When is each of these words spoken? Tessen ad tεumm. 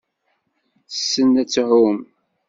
Tessen 0.89 1.31
ad 1.41 1.47
tεumm. 1.53 1.99